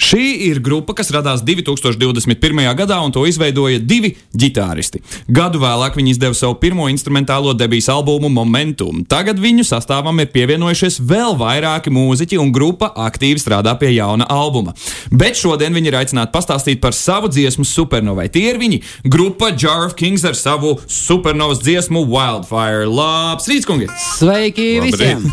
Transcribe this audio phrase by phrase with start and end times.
[0.00, 2.60] Šī ir grupa, kas radās 2021.
[2.78, 5.02] gadā, un to izveidoja divi ģitāristi.
[5.28, 9.02] Gadu vēlāk viņi izdeva savu pirmo instrumentālo debijas albumu Momentum.
[9.04, 14.72] Tagad viņu sastāvam ir pievienojušies vēl vairāki mūziķi, un grupa aktīvi strādā pie jauna albuma.
[15.12, 18.30] Bet šodien viņi ir aicināti pastāstīt par savu dziesmu Supernovai.
[18.32, 18.80] Tie ir viņi-
[19.14, 22.88] grupa Jar of Kings ar savu supernovas dziesmu Wildfire.
[22.88, 23.90] Labs rīts, kungi!
[24.16, 25.28] Sveiki visiem!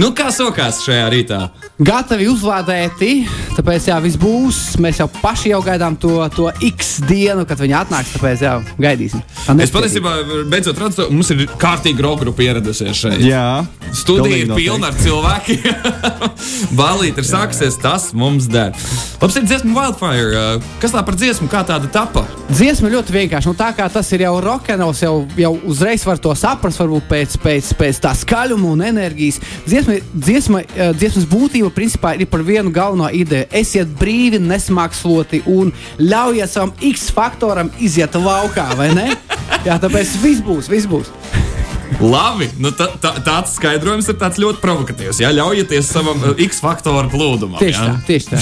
[0.00, 1.38] Nu, kā sokās šajā rītā?
[1.82, 3.19] Gatavi uzlādēti,
[3.56, 4.60] tāpēc jā, viss būs.
[4.82, 8.14] Mēs jau paši jau gaidām to, to X dienu, kad viņi atnāks.
[8.16, 9.22] Tāpēc jā, gaidīsim.
[9.44, 10.16] Tā Es patiesībā
[10.50, 13.22] beidzot redzu, ka mums ir kārtīgi roka grupa ieradusies šeit.
[13.24, 13.62] Jā,
[13.96, 15.80] Studija ir pilna ar cilvēkiem.
[16.80, 18.76] Balīti ir sākusies, tas mums der.
[19.20, 20.60] Labs ir dziesma Wildfire.
[20.80, 22.22] Kas tā par dziesmu, kā tāda tapa?
[22.48, 23.50] Dziesma ļoti vienkārši.
[23.50, 27.36] Nu, tā kā tas ir jau rokenrols, jau, jau uzreiz var to saprast, varbūt pēc,
[27.42, 29.42] pēc, pēc tā skaļuma un enerģijas.
[29.66, 30.64] Dziesma, dziesma,
[30.96, 33.50] dziesmas būtība principā ir par vienu galveno ideju.
[33.60, 35.68] Esiet brīvi, nesmāksloti un
[36.00, 39.10] ļaujiet savam X faktoram iziet laukā, vai ne?
[39.68, 41.12] Jā, tāpēc viss būs, viss būs.
[41.98, 45.20] Labi, nu, tā, tā, tāds skaidrojums ir tāds ļoti provokatīvs.
[45.20, 47.58] Jā, ļaujieties savam uh, X faktoru plūdumam.
[47.60, 47.88] Tieši jā.
[47.88, 48.38] tā, tieši tā.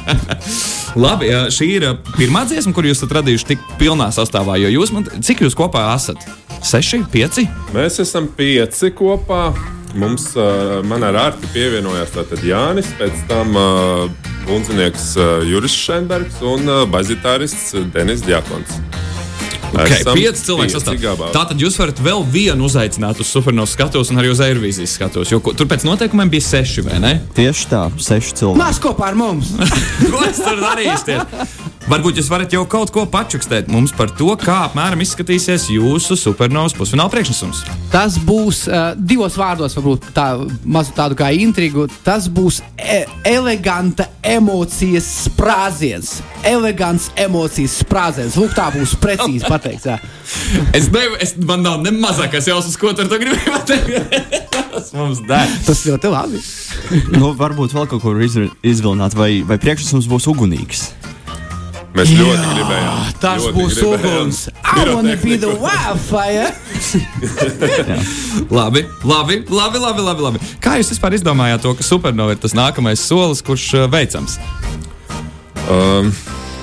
[1.04, 4.56] Labi, jā, šī ir uh, pirmā dziesma, kur jūs esat radījuši tik pilnā sastāvā.
[4.62, 6.24] Jo jūs, man, cik jūs kopā esat?
[6.66, 7.46] Seši, pieci?
[7.76, 9.50] Mēs esam pieci kopā.
[9.98, 14.06] Mums, uh, man ar Arti pievienojās tātad Jānis, pēc tam uh,
[14.46, 18.78] bundzinieks uh, Juris Šenbergs un uh, bazitārists Denis Djakons.
[19.70, 20.98] Okay, pieci cilvēki pieci sastāv.
[21.02, 21.30] gabalā.
[21.34, 25.30] Tātad jūs varat vēl vienu uzaicināt uz supernovas skatos un arī uz aerobīzijas skatos.
[25.30, 27.14] Jo tur pēc noteikumiem bija seši, vai ne?
[27.36, 28.62] Tieši tā, seši cilvēki.
[28.64, 29.54] Nāc kopā ar mums!
[30.10, 31.20] Ko es tur darīšu?
[31.90, 36.76] Varbūt jūs varat jau kaut ko pačukstēt mums par to, kā apmēram izskatīsies jūsu supernovas
[36.78, 37.64] pusfināla priekšnesums.
[37.90, 40.26] Tas būs uh, divos vārdos, varbūt tā,
[40.62, 41.88] mazu tādu kā intrigu.
[42.06, 46.12] Tas būs e eleganta emocijas sprādziens.
[46.46, 48.38] Elegants emocijas sprādziens.
[48.38, 49.90] Lūk, tā būs precīzi pateikts.
[50.78, 54.14] Es nevaru, es, man nav ne mazākais jausmas, ko tur gribēju pateikt.
[54.76, 55.50] Tas mums der.
[55.66, 56.38] Tas ļoti labi.
[57.18, 60.86] Nu, varbūt vēl kaut izvi- izvilināt, vai, vai priekšnesums būs ugunīgs.
[61.90, 62.98] Mēs ļoti gribējām.
[63.20, 64.48] Tas ļoti būs uguns.
[64.62, 66.50] I wanna be the wildfire.
[68.50, 70.38] Labi, labi, labi, labi, labi, labi.
[70.62, 74.38] Kā jūs vispār izdomājāt to, ka supernova ir tas nākamais solis, kurš uh, veicams?
[75.70, 76.12] Um,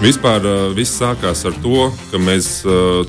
[0.01, 3.03] vispār uh, viss sākās ar to, ka mēs uh,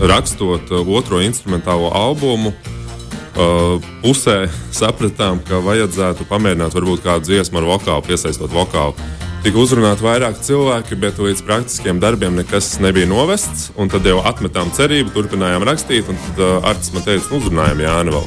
[0.00, 4.42] rakstot uh, otro instrumentālo albumu, uh, pusē
[4.74, 8.94] sapratām, ka vajadzētu pamēģināt varbūt kādu dziesmu ar vokālu, piesaistot vokālu.
[9.38, 13.68] Tika uzrunāti vairāk cilvēki, bet līdz praktiskiem darbiem nekas nebija novests.
[13.78, 17.84] un Tad jau atmetām cerību, turpinājām rakstīt, un tad uh, Arts man teica, nu, uzrunājām
[17.84, 18.26] Jānu vēl.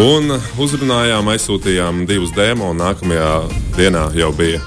[0.00, 3.30] Un uh, uzrunājām, aizsūtījām divus demo, un nākamajā
[3.76, 4.62] dienā jau bija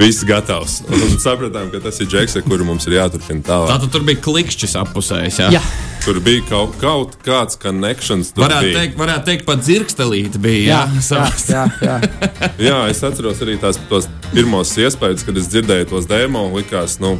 [0.00, 0.80] viss gatavs.
[0.88, 3.74] Un sapratām, ka tas ir Džeks, ar kuru mums ir jāturpina tālāk.
[3.74, 5.42] Tātad tur bija klikšķis appusējis.
[5.44, 5.64] Jā, Jā.
[6.00, 8.30] Tur bija kaut, kaut kāds connections.
[8.32, 10.62] tur varētu teikt, varētu teikt, pat dzirkstelīte bija.
[10.70, 10.80] Jā,
[11.10, 11.98] Jā, jā, jā,
[12.70, 12.78] jā.
[12.90, 16.46] Es atceros arī tās tos pirmos iespējas, kad es dzirdēju tos demo.
[16.56, 17.18] Likās, nu,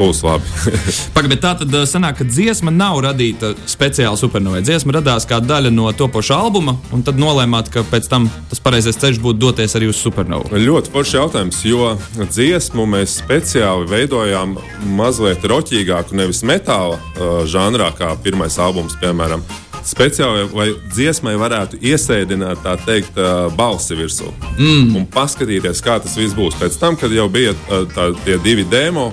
[0.00, 0.48] būs labi.
[1.16, 4.62] Pagaidām, tā tad uh, sanāk, ka dziesma nav radīta speciāli supernovai.
[4.64, 8.98] Dziesma radās kā daļa no topoša albuma, un tad nolēmāt, ka pēc tam tas pareizais
[9.00, 10.52] ceļš būtu doties arī uz supernovu.
[10.56, 14.56] Ļoti foršs jautājums, jo dziesmu mēs speciāli veidojām
[14.98, 19.44] mazliet roķīgāku, nevis metāla uh, žanrā, kā pirmais albums, piemēram.
[19.86, 24.28] Speciāli, lai dziesmai varētu iesēdināt tā teikt, uh, balsi virsū
[24.58, 24.92] mm.
[24.98, 26.58] un paskatīties, kā tas viss būs.
[26.60, 27.54] Pēc tam, kad jau bija
[27.94, 29.08] tā, tie divi demo,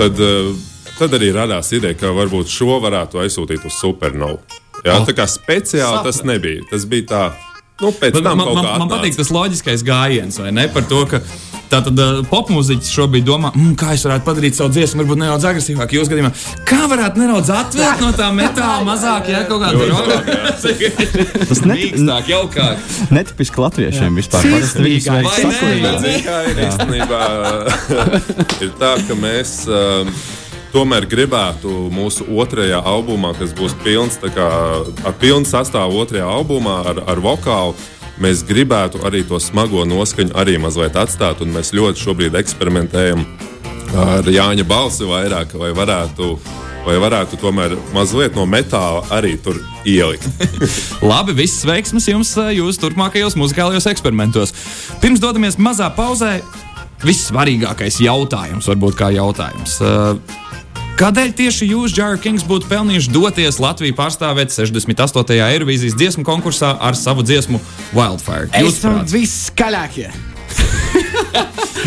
[0.00, 0.50] tad, uh,
[0.98, 4.40] tad arī radās ideja, ka varbūt šo varētu aizsūtīt uz supernovu.
[4.86, 6.64] Jā, tā kā speciāli tas nebija.
[6.70, 7.22] Tas bija tā,
[7.82, 10.68] nu, pēc Man, tam man, man, man patīk tas loģiskais gājiens, vai ne?
[10.72, 11.20] Par to, ka
[11.70, 15.98] tātad uh, popmūziķis šobrīd domā, mm, kā es varētu padarīt savu dziesmu, varbūt nedaudz agresīvāku.
[16.00, 16.32] Jūs gadījumā,
[16.68, 19.78] kā varētu nedaudz atvērt no tā metāla mazāk, ja kaut kāda
[21.50, 22.90] Tas ne- mīkstāk, jaukāk.
[23.14, 24.44] Netipiski latviešiem vispār.
[24.50, 27.22] Bet, zini, kā ir īstenībā,
[28.66, 30.10] ir tā, ka mēs um,
[30.74, 34.50] tomēr gribētu mūsu otrajā albumā, kas būs pilns, tā kā,
[35.06, 37.74] ar pilnu sastāvu otrajā albumā, ar, ar vokālu.
[38.20, 43.22] Mēs gribētu arī to smago noskaņu arī mazliet atstāt, un mēs ļoti šobrīd eksperimentējam
[43.96, 46.28] ar Jāņa balsi vairāk, vai varētu,
[46.84, 49.56] vai varētu tomēr mazliet no metāla arī tur
[49.88, 50.28] ielikt.
[51.10, 54.52] Labi, viss veiksmas jums uh, jūsu turpmākajos muzikālajos eksperimentos.
[55.00, 56.40] Pirms dodamies mazā pauzē.
[57.00, 59.78] vissvarīgākais jautājums, varbūt kā jautājums.
[59.80, 60.49] Uh,
[61.00, 65.38] Kādēļ tieši jūs, Džāra Kings, būtu pelnījuši doties Latviju pārstāvēt 68.
[65.46, 67.56] Eirovīzijas dziesmu konkursā ar savu dziesmu
[67.96, 68.50] Wildfire?
[68.52, 69.06] Es Jūsuprāt?
[69.08, 70.10] esmu viskaļākie.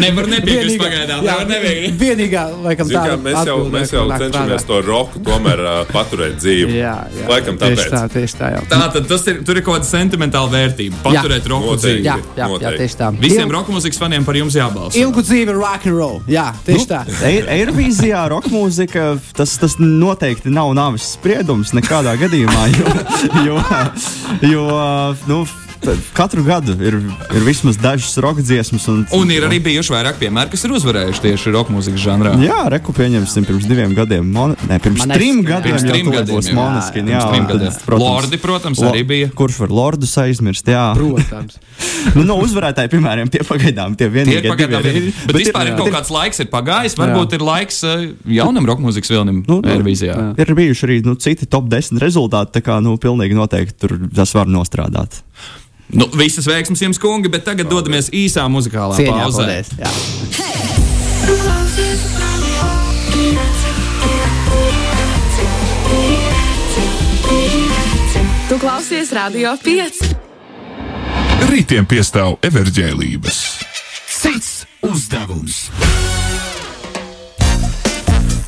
[0.01, 1.21] Nevar nepiekrist pagaidām.
[1.25, 5.73] jā, Nevar vienīgā, laikam, Zin, tāda mēs jau, mēs jau cenšamies to roku tomēr uh,
[5.93, 6.71] paturēt dzīvu.
[6.73, 7.93] Jā, jā, Laikam tieši tāpēc.
[7.93, 8.49] tā, tieši tā.
[8.55, 8.63] Jā.
[8.71, 10.97] Tā tad tas ir, tur ir kaut kāda sentimentāla vērtība.
[11.05, 11.85] Paturēt roku Noteikti.
[11.85, 12.07] dzīvi.
[12.09, 12.81] Jā, jā, jā, Noteikti.
[12.81, 13.11] tieši tā.
[13.21, 14.97] Visiem Il- roka mūzikas faniem par jums jābalsta.
[15.03, 16.21] Ilgu dzīvi rock and roll.
[16.27, 17.03] Jā, tieši tā.
[17.29, 22.65] Ei- Eirovīzijā roka mūzika tas, tas noteikti nav nāves spriedums nekādā gadījumā.
[22.73, 22.89] Jo,
[23.45, 23.61] jo,
[24.49, 25.43] jo nu,
[26.13, 26.99] katru gadu ir,
[27.33, 28.85] ir vismaz dažas roka dziesmas.
[28.91, 32.35] Un, Un ir arī bijuši vairāk piemēri, kas ir uzvarējuši tieši roka mūzikas žanrā.
[32.43, 34.29] Jā, reku pieņemsim pirms diviem gadiem.
[34.33, 34.53] Mon...
[34.69, 35.47] Ne, pirms Maneskin, trim jā.
[35.49, 36.57] gadiem Pirms jau trim gadiem, būs jā.
[36.57, 37.11] Moneskin.
[37.13, 37.81] Jā, trim gadiem.
[38.03, 39.33] Lordi, protams, arī bija.
[39.33, 40.69] Kurš var lordus aizmirst?
[40.69, 41.57] Jā, Protams.
[42.17, 44.83] nu, no uzvarētāju, piemēram, tie pagaidām tie Tie vienīgie ir pagaidām.
[44.83, 46.97] divi Bet, bet vispār ir, ir kaut kāds laiks, ir pagājis.
[46.99, 48.05] Varbūt ir laiks uh,
[48.39, 50.17] jaunam roka mūzikas vilnim Nu, nu, Eirovīzijā.
[50.39, 54.33] Ir bijuši arī nu, citi top 10 rezultāti, tā kā nu, pilnīgi noteikti tur tas
[54.35, 55.21] var nostrādāt.
[55.93, 59.45] Nu, visas veiksmes jums, kungi, bet tagad dodamies īsā muzikālā Cieņā, pauzē.
[59.45, 59.67] paldies.
[59.77, 61.03] Jā.
[68.49, 70.03] Tu klausies Radio 5.
[71.49, 73.39] Rītiem piestāv everģēlības.
[74.09, 74.51] Cits
[74.85, 75.67] uzdevums.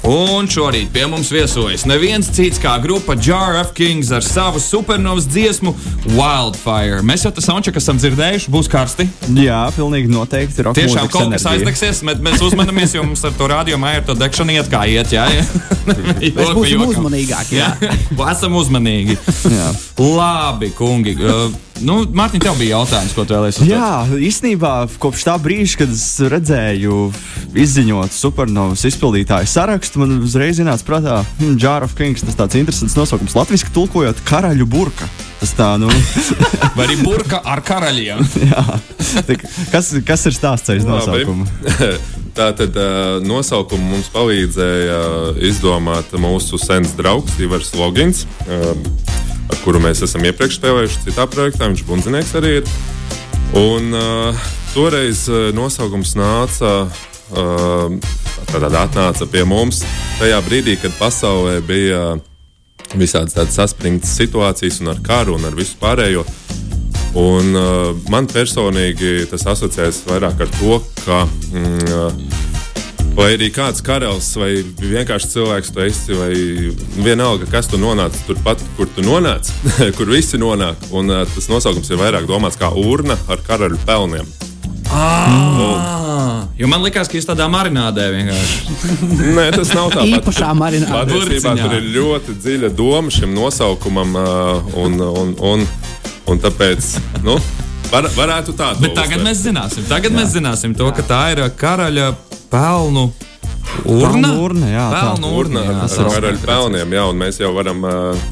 [0.06, 5.26] Un šorīt pie mums viesojas neviens cits kā grupa Jar of Kings ar savu supernovas
[5.26, 5.72] dziesmu
[6.14, 7.00] Wildfire.
[7.02, 9.08] Mēs jau tas soundcheck esam dzirdējuši, būs karsti.
[9.34, 10.62] Jā, pilnīgi noteikti.
[10.68, 11.56] rock Tiešām kaut kas enerģija.
[11.56, 15.10] aizdegsies, bet mēs uzmanamies, jo mums ar to rādījumu ir to degšanu iet kā iet.
[15.16, 15.46] Jā, jā.
[16.38, 17.58] Mēs būsim uzmanīgāki.
[17.58, 17.98] Jā, Jā.
[18.36, 19.18] esam uzmanīgi.
[19.58, 19.72] Jā.
[20.06, 21.18] Labi, kungi.
[21.18, 21.50] Uh,
[21.84, 23.74] nu, Mārtiņ, tev bija jautājums, ko tu vēlēsies uzdot?
[23.74, 27.00] Jā, īstenībā kopš tā brīža, kad es redzēju,
[27.66, 32.24] izziņot supernovas izpildītāju sarakstu, man uzreiz ienāca prātā, hmm, Jar of Kings.
[32.26, 33.36] Tas tāds interesants nosaukums.
[33.38, 35.10] Latvijas tulkojot karaļu burka.
[35.42, 35.90] Tas tā, nu,
[36.78, 38.24] Vai arī burka ar karaļiem?
[38.52, 38.66] jā.
[39.28, 41.48] Tā kā- kas, kas ir stāsts aiz nosaukuma?
[42.36, 48.74] Tā tad uh, nosaukumu mums palīdzēja uh, izdomāt mūsu sens draugs Ivars Logins, uh,
[49.50, 51.70] ar kuru mēs esam iepriekš spēlējuši citā projektā.
[51.70, 52.70] Viņš bundzinieks arī ir.
[53.56, 56.78] Un uh, toreiz uh, nosaukums nāca.
[57.34, 57.98] Uh,
[58.46, 59.82] Tātad atnāca pie mums
[60.20, 62.02] tajā brīdī, kad pasaulē bija
[62.96, 66.24] visādas tādas saspringtas situācijas, un ar karu un ar visu pārējo.
[67.16, 72.45] Un, uh, man personīgi tas asociējas vairāk ar to, ka, mm,
[73.16, 76.32] lai arī kāds karalis vai vienkārši cilvēks tu esi, vai
[77.06, 79.52] vienalga, kas tu nonāc turpat, kur tu nonāc,
[79.98, 80.90] kur visi nonāk.
[80.96, 84.28] Un, uh, tas nosaukums ir vairāk domāts kā urna ar karaļu pelniem.
[84.96, 88.76] Ah, jo man liekas, ka jūs tādā marinādē vienkārši.
[89.34, 90.06] Nē, tas nav tā.
[90.08, 91.08] Īpašā marināta.
[91.10, 95.66] Patiesībā tur ir ļoti dziļa doma šim nosaukumam, uh, un, un, un,
[96.32, 96.92] un tāpēc
[97.26, 97.40] nu,
[97.92, 102.12] var, varētu tā Bet tagad mēs zināsim, tagad mēs zināsim to, ka tā ir karaļa
[102.56, 103.10] pelnu
[103.86, 104.30] urna.
[104.40, 105.60] Urna, jā, pelnu urna.
[105.60, 107.84] Urna jā, ar tas ir karaļu pelniem, jā, un mēs jau varam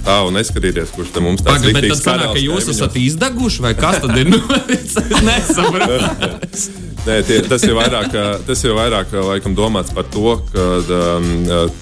[0.06, 2.80] tā un neskatīties, kurš te mums tāds Pagaid, bet tad sanāk, ka jūs kaimiņos.
[2.80, 4.98] esat izdeguši, vai kas tad ir noticis?
[5.04, 6.80] Es nesaprotu.
[7.04, 8.14] Nē, tie, tas ir vairāk,
[8.48, 11.26] tas ir vairāk laikam, domāts par to, ka um,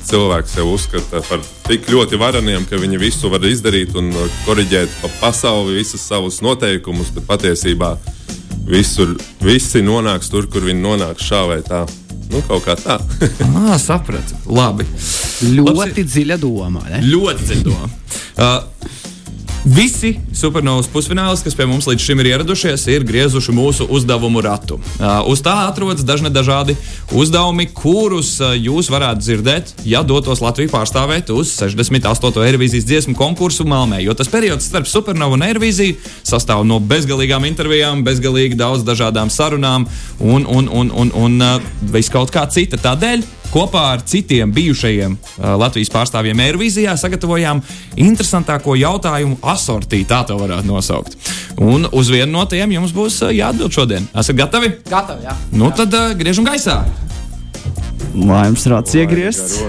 [0.10, 4.98] cilvēks sev uzskata par tik ļoti vareniem, ka viņi visu var izdarīt un ā, koriģēt
[5.04, 7.94] pa pasauli visus savus noteikumus, bet patiesībā
[8.66, 9.14] visur,
[9.46, 11.86] visi nonāks tur, kur viņi nonāks šā vai tā.
[12.32, 12.98] Nu, kaut kā tā.
[13.62, 14.38] Ah, sapratu.
[14.52, 14.86] Labi.
[15.52, 16.84] Ļoti dziļa doma.
[16.90, 17.04] Ne?
[17.12, 17.80] Ļoti dziļi.
[18.42, 18.64] Uh,
[19.62, 24.80] Visi supernovas pusfinālisti, kas pie mums līdz šim ir ieradušies, ir griezuši mūsu uzdevumu ratu.
[24.98, 26.74] Uh, uz tā atrodas dažni dažādi
[27.14, 32.42] uzdevumi, kurus uh, jūs varētu dzirdēt, ja dotos Latviju pārstāvēt uz 68.
[32.42, 34.00] Eirovīzijas dziesmu konkursu Malmē.
[34.02, 39.86] Jo tas periods starp supernovu un Eirovīziju sastāv no bezgalīgām intervijām, bezgalīgi daudz dažādām sarunām
[40.18, 42.82] un, un, un, un, un uh, viss kaut kā cita.
[42.82, 47.62] Tādēļ kopā ar citiem bijušajiem uh, Latvijas pārstāvjiem Eirovīzijā sagatavojām
[48.00, 51.18] interesantāko jautājumu asortī, tā to varētu nosaukt.
[51.62, 54.08] Un uz vienu no tiem jums būs uh, jāatbild šodien.
[54.18, 54.74] Esat gatavi?
[54.90, 55.38] Gatavi, jā.
[55.52, 56.82] Nu tad uh, griežam gaisā.
[58.16, 59.62] Lai jums rāds iegriezts.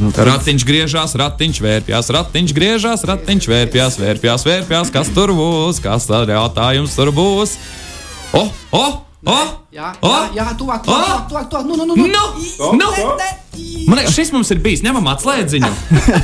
[0.00, 4.90] Nu, tad- Ratiņš griežās, ratiņš vērpjas, ratiņš griežās, ratiņš vērpjas, vērpjas, vērpjas.
[4.94, 5.78] Kas tur būs?
[5.84, 7.54] Kas tad jautājums tur būs?
[8.34, 8.84] O, o!
[9.22, 9.38] O!
[9.70, 10.08] Jā, O!
[10.34, 12.06] jā, jā tuvāk, tuvāk, tuvāk, tuvāk, nu, nu, nu, nu.
[12.10, 12.72] Nu!
[12.74, 12.88] Nu!
[13.86, 14.82] Man liekas, šis mums ir bijis.
[14.82, 15.68] Ņemam atslēdziņu.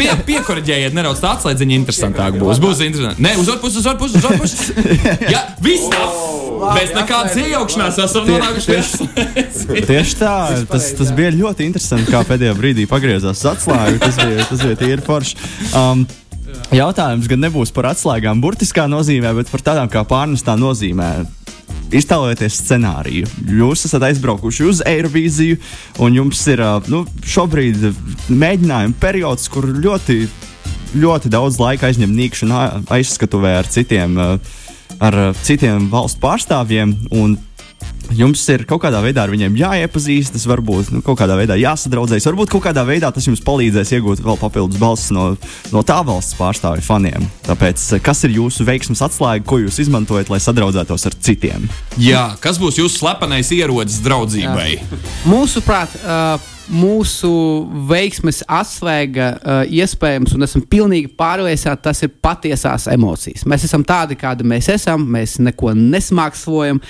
[0.01, 2.59] Pie, piekoriģējiet, nedaudz tā atslēdziņa interesantāk būs.
[2.63, 3.23] Būs interesanti.
[3.23, 4.91] Nē, uz otru pusi, uz otru pusi, uz otru pusi.
[5.35, 6.03] Jā, viss tā.
[6.75, 9.61] Bez nekādas iejaukšanās esam nonākuši pie atslēgas.
[9.93, 10.35] Tieši tā,
[10.73, 14.01] tas, tas bija ļoti interesanti, kā pēdējā brīdī pagriezās atslēga.
[14.03, 15.39] Tas bija, tas bija tīri forši.
[15.79, 16.03] Um,
[16.75, 21.13] jautājums gan nebūs par atslēgām burtiskā nozīmē, bet par tādām kā pārnestā nozīmē.
[21.89, 23.29] Iztēlojieties scenāriju.
[23.59, 25.57] Jūs esat aizbraukuši uz Eirovīziju,
[26.05, 26.61] un jums ir
[26.93, 27.89] nu, šobrīd
[28.29, 30.21] mēģinājuma periods, kur ļoti,
[31.01, 34.19] ļoti daudz laika aizņem nīkšana aizskatuvē ar citiem,
[35.01, 36.97] ar citiem valstu pārstāvjiem.
[37.11, 37.39] un
[38.17, 42.53] Jums ir kaut kādā veidā ar viņiem jāiepazīstas, varbūt nu, kaut kādā veidā jāsadraudzējas, varbūt
[42.55, 45.31] kaut kādā veidā tas jums palīdzēs iegūt vēl papildus balsis no,
[45.75, 47.29] no tā valsts pārstāvju faniem.
[47.49, 51.69] Tāpēc, kas ir jūsu veiksmes atslēga, ko jūs izmantojat, lai sadraudzētos ar citiem?
[52.01, 54.71] Jā, kas būs jūsu slepenais ierocis draudzībai?
[55.29, 57.31] Mūsuprāt, uh, mūsu
[57.89, 63.47] veiksmes atslēga uh, iespējams, un esam pilnīgi pārliecināti, tas ir patiesās emocijas.
[63.49, 66.81] Mēs esam tādi, kādi mēs esam, mēs neko nesmākslojam,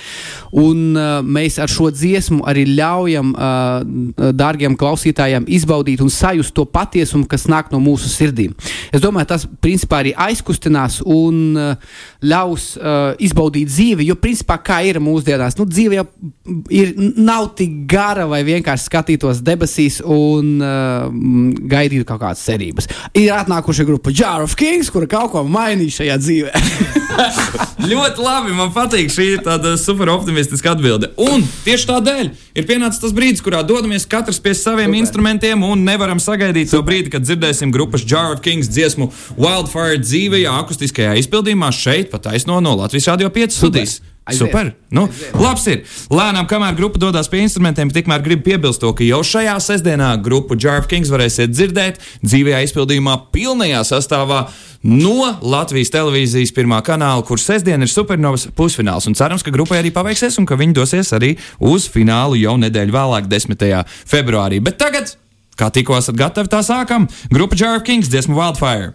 [0.58, 6.66] un uh, mēs ar šo dziesmu arī ļaujam uh, dārgiem klausītājiem izbaudīt un sajust to
[6.66, 8.56] patiesumu, kas nāk no mūsu sirdīm.
[8.92, 11.94] Es domāju, tas principā arī aizkustinās un uh,
[12.26, 16.06] ļaus uh, izbaudīt dzīvi, jo principā kā ir mūsdienās, nu, dzīve jau
[16.74, 19.67] ir, nav tik gara, vai vienkārši skatītos debesīs
[20.04, 21.08] un uh,
[21.68, 22.88] gaidītu kaut kādas cerības.
[23.18, 26.64] Ir atnākuši grupa Jar of Kings, kura kaut ko mainīja šajā dzīvē.
[27.90, 31.12] Ļoti labi, man patīk šī tāda super optimistiska atbilde.
[31.22, 35.00] Un tieši tādēļ ir pienācis tas brīdis, kurā dodamies katrs pie saviem super.
[35.02, 40.58] instrumentiem un nevaram sagaidīt to brīdi, kad dzirdēsim grupas Jar of Kings dziesmu Wildfire dzīvajā,
[40.64, 43.98] akustiskajā izpildījumā šeit, pat aizno no Latvijas Radio 5 studijas.
[44.28, 44.44] Aiziet.
[44.44, 44.74] Super!
[44.92, 45.06] Nu,
[45.40, 45.84] labs ir.
[46.12, 50.56] Lēnām, kamēr grupa dodas pie instrumentiem, tikmēr gribu piebilst to, ka jau šajā sestdienā grupu
[50.60, 54.42] Jar of Kings varēsiet dzirdēt dzīvajā izpildījumā, pilnajā sastāvā
[54.84, 59.08] no Latvijas televīzijas pirmā kanāla, kur sestdien ir supernovas pusfināls.
[59.08, 62.98] Un cerams, ka grupai arī paveiksies un ka viņi dosies arī uz finālu jau nedēļu
[62.98, 63.64] vēlāk, 10.
[64.12, 64.60] februārī.
[64.60, 65.16] Bet tagad,
[65.56, 67.08] kā tikko esat gatavi, tā sākam.
[67.32, 68.92] Grupa Jar of Kings dziesmu Wildfire.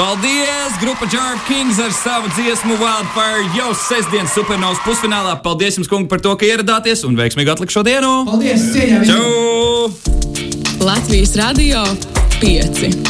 [0.00, 0.72] Paldies!
[0.80, 5.34] Grupa Jarvis Kings ar savu dziesmu Wildfire jau sestdienas supernovas pusfinālā.
[5.44, 8.14] Paldies jums, kungi, par to, ka ieradāties un veiksmīgi atlikušo dienu!
[8.30, 8.64] Paldies!
[8.72, 9.04] Cieņā!
[9.12, 9.92] Čau!
[10.88, 11.84] Latvijas radio
[12.40, 13.09] 5.